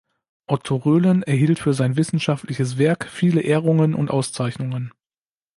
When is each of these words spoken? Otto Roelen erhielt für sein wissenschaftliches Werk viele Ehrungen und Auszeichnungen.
Otto 0.47 0.77
Roelen 0.77 1.21
erhielt 1.21 1.59
für 1.59 1.75
sein 1.75 1.95
wissenschaftliches 1.95 2.79
Werk 2.79 3.05
viele 3.07 3.41
Ehrungen 3.41 3.93
und 3.93 4.09
Auszeichnungen. 4.09 4.91